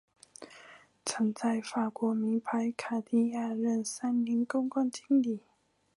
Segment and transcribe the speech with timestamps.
[1.05, 5.43] 曾在法国名牌卡地亚任三年公关经理。